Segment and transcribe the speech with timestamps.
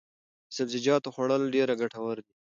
[0.47, 2.33] د سبزیجاتو خوړل ډېر ګټور دي.